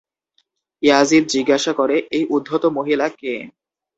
Yazid 0.83 1.23
জিজ্ঞাসা 1.27 1.71
করে, 1.73 1.95
"এই 2.11 2.23
উদ্ধত 2.29 2.63
মহিলা 2.77 3.07
কে?" 3.11 3.33